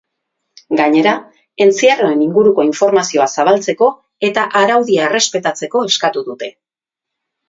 [0.77, 1.11] Gainera,
[1.65, 3.89] entzierroen inguruko informazioa zabaltzeko
[4.31, 6.51] eta araudia errespetatzeko eskatu dute.